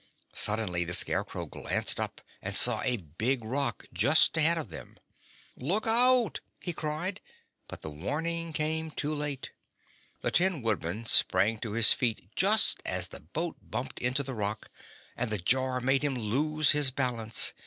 [0.33, 4.97] Suddenly the Scarecrow glanced up and saw a big rock just ahead of them.
[5.55, 7.21] "Look out!" he cried;
[7.67, 9.51] but the warning came too late.
[10.21, 14.71] The Tin Woodman sprang to his feet just as the boat bumped into the rock,
[15.15, 17.53] and the jar made him lose his balance.